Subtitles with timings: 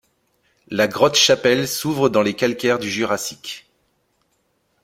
[0.69, 3.67] La grotte-chapelle s'ouvre dans les calcaires du Jurassique.